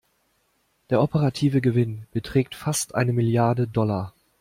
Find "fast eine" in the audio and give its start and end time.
2.55-3.13